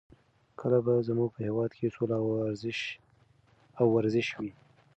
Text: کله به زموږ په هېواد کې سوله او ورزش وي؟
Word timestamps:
کله 0.59 0.77
به 0.85 0.93
زموږ 1.07 1.29
په 1.35 1.39
هېواد 1.47 1.71
کې 1.77 1.93
سوله 1.95 2.17
او 3.79 3.85
ورزش 3.95 4.27
وي؟ 4.39 4.51